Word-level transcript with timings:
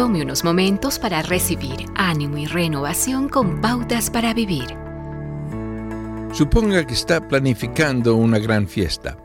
Tome 0.00 0.22
unos 0.22 0.44
momentos 0.44 0.98
para 0.98 1.20
recibir 1.20 1.84
ánimo 1.94 2.38
y 2.38 2.46
renovación 2.46 3.28
con 3.28 3.60
pautas 3.60 4.08
para 4.08 4.32
vivir. 4.32 4.64
Suponga 6.32 6.86
que 6.86 6.94
está 6.94 7.28
planificando 7.28 8.14
una 8.14 8.38
gran 8.38 8.66
fiesta. 8.66 9.18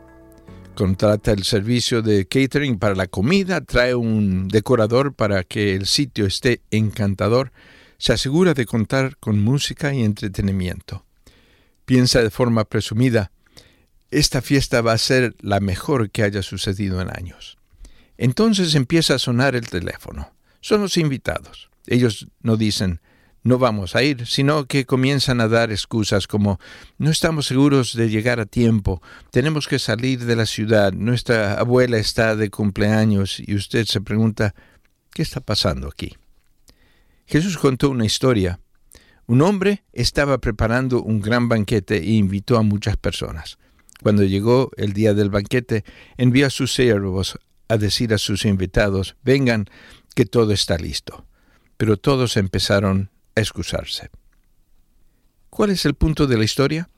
Contrata 0.74 1.32
el 1.32 1.44
servicio 1.44 2.02
de 2.02 2.26
catering 2.28 2.78
para 2.78 2.94
la 2.94 3.06
comida, 3.06 3.62
trae 3.62 3.94
un 3.94 4.48
decorador 4.48 5.14
para 5.14 5.44
que 5.44 5.74
el 5.74 5.86
sitio 5.86 6.26
esté 6.26 6.60
encantador, 6.70 7.52
se 7.96 8.12
asegura 8.12 8.52
de 8.52 8.66
contar 8.66 9.16
con 9.16 9.40
música 9.40 9.94
y 9.94 10.02
entretenimiento. 10.02 11.06
Piensa 11.86 12.20
de 12.20 12.28
forma 12.28 12.66
presumida, 12.66 13.30
esta 14.10 14.42
fiesta 14.42 14.82
va 14.82 14.92
a 14.92 14.98
ser 14.98 15.36
la 15.40 15.58
mejor 15.58 16.10
que 16.10 16.22
haya 16.22 16.42
sucedido 16.42 17.00
en 17.00 17.08
años. 17.16 17.56
Entonces 18.18 18.74
empieza 18.74 19.14
a 19.14 19.18
sonar 19.18 19.56
el 19.56 19.70
teléfono. 19.70 20.35
Son 20.60 20.80
los 20.80 20.96
invitados. 20.96 21.70
Ellos 21.86 22.28
no 22.42 22.56
dicen, 22.56 23.00
no 23.46 23.58
vamos 23.58 23.94
a 23.94 24.02
ir, 24.02 24.26
sino 24.26 24.66
que 24.66 24.86
comienzan 24.86 25.40
a 25.40 25.46
dar 25.46 25.70
excusas 25.70 26.26
como 26.26 26.58
no 26.98 27.10
estamos 27.10 27.46
seguros 27.46 27.94
de 27.94 28.10
llegar 28.10 28.40
a 28.40 28.46
tiempo, 28.46 29.00
tenemos 29.30 29.68
que 29.68 29.78
salir 29.78 30.24
de 30.24 30.34
la 30.34 30.46
ciudad, 30.46 30.92
nuestra 30.92 31.54
abuela 31.54 31.96
está 31.96 32.34
de 32.34 32.50
cumpleaños 32.50 33.38
y 33.38 33.54
usted 33.54 33.84
se 33.84 34.00
pregunta, 34.00 34.54
¿qué 35.12 35.22
está 35.22 35.40
pasando 35.40 35.86
aquí? 35.86 36.16
Jesús 37.26 37.56
contó 37.56 37.90
una 37.90 38.04
historia. 38.04 38.58
Un 39.28 39.42
hombre 39.42 39.84
estaba 39.92 40.38
preparando 40.38 41.02
un 41.02 41.20
gran 41.20 41.48
banquete 41.48 41.98
e 41.98 42.12
invitó 42.12 42.58
a 42.58 42.62
muchas 42.62 42.96
personas. 42.96 43.58
Cuando 44.02 44.22
llegó 44.24 44.70
el 44.76 44.92
día 44.92 45.14
del 45.14 45.30
banquete, 45.30 45.84
envió 46.16 46.46
a 46.46 46.50
sus 46.50 46.74
siervos 46.74 47.38
a 47.68 47.76
decir 47.76 48.14
a 48.14 48.18
sus 48.18 48.44
invitados, 48.44 49.16
vengan, 49.24 49.66
que 50.16 50.24
todo 50.24 50.52
está 50.52 50.78
listo. 50.78 51.26
Pero 51.76 51.98
todos 51.98 52.38
empezaron 52.38 53.10
a 53.36 53.40
excusarse. 53.40 54.08
¿Cuál 55.50 55.70
es 55.70 55.84
el 55.84 55.94
punto 55.94 56.26
de 56.26 56.38
la 56.38 56.44
historia? 56.44 56.88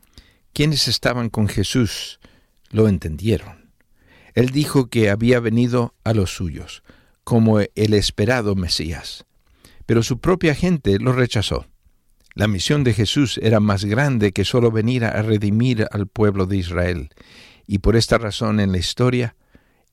Quienes 0.54 0.86
estaban 0.88 1.28
con 1.28 1.48
Jesús 1.48 2.20
lo 2.70 2.88
entendieron. 2.88 3.70
Él 4.34 4.50
dijo 4.50 4.88
que 4.88 5.10
había 5.10 5.40
venido 5.40 5.94
a 6.04 6.14
los 6.14 6.36
suyos, 6.36 6.84
como 7.24 7.58
el 7.60 7.94
esperado 7.94 8.54
Mesías, 8.54 9.26
pero 9.84 10.04
su 10.04 10.20
propia 10.20 10.54
gente 10.54 10.98
lo 11.00 11.12
rechazó. 11.12 11.66
La 12.34 12.46
misión 12.46 12.84
de 12.84 12.94
Jesús 12.94 13.40
era 13.42 13.58
más 13.58 13.84
grande 13.84 14.30
que 14.32 14.44
solo 14.44 14.70
venir 14.70 15.04
a 15.04 15.22
redimir 15.22 15.88
al 15.90 16.06
pueblo 16.06 16.46
de 16.46 16.56
Israel, 16.56 17.10
y 17.66 17.78
por 17.78 17.96
esta 17.96 18.16
razón 18.16 18.60
en 18.60 18.70
la 18.70 18.78
historia, 18.78 19.34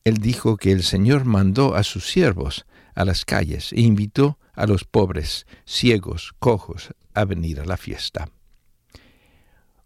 él 0.05 0.19
dijo 0.19 0.55
que 0.55 0.71
el 0.71 0.83
Señor 0.83 1.25
mandó 1.25 1.75
a 1.75 1.83
sus 1.83 2.07
siervos 2.09 2.65
a 2.93 3.03
las 3.03 3.25
calles 3.25 3.73
e 3.73 3.81
invitó 3.81 4.39
a 4.53 4.67
los 4.67 4.85
pobres, 4.85 5.47
ciegos, 5.65 6.33
cojos, 6.39 6.93
a 7.13 7.25
venir 7.25 7.59
a 7.59 7.65
la 7.65 7.75
fiesta. 7.75 8.29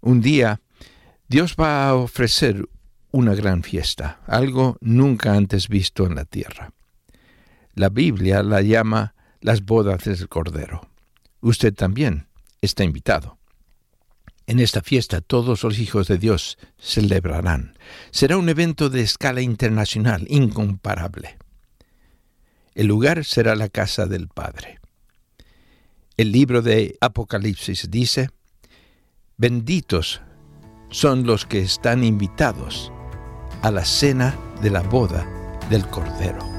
Un 0.02 0.22
día, 0.22 0.62
Dios 1.28 1.56
va 1.60 1.88
a 1.88 1.96
ofrecer 1.96 2.68
una 3.12 3.34
gran 3.34 3.64
fiesta, 3.64 4.20
algo 4.28 4.78
nunca 4.82 5.34
antes 5.34 5.70
visto 5.70 6.06
en 6.06 6.16
la 6.16 6.26
tierra. 6.26 6.74
La 7.74 7.90
Biblia 7.90 8.44
la 8.44 8.62
llama 8.62 9.16
las 9.40 9.64
bodas 9.64 10.04
del 10.04 10.28
Cordero. 10.28 10.82
Usted 11.40 11.74
también 11.74 12.28
está 12.62 12.84
invitado. 12.84 13.39
En 14.50 14.58
esta 14.60 14.82
fiesta 14.82 15.22
todos 15.22 15.64
los 15.64 15.78
hijos 15.78 16.08
de 16.08 16.18
Dios 16.18 16.58
celebrarán. 16.80 17.78
Será 18.10 18.36
un 18.36 18.50
evento 18.50 18.90
de 18.90 19.02
escala 19.02 19.42
internacional, 19.42 20.26
incomparable. 20.28 21.38
El 22.74 22.88
lugar 22.88 23.26
será 23.26 23.56
la 23.56 23.70
casa 23.70 24.08
del 24.08 24.28
Padre. 24.28 24.80
El 26.18 26.32
libro 26.32 26.64
de 26.64 26.98
Apocalipsis 27.00 27.92
dice, 27.92 28.32
benditos 29.38 30.20
son 30.90 31.28
los 31.28 31.46
que 31.46 31.60
están 31.60 32.04
invitados 32.04 32.92
a 33.62 33.70
la 33.70 33.86
cena 33.86 34.36
de 34.64 34.72
la 34.72 34.82
boda 34.82 35.30
del 35.70 35.86
Cordero. 35.86 36.59